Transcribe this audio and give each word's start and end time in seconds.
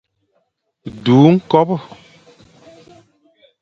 Du 1.03 1.15
ñkobe. 1.35 1.75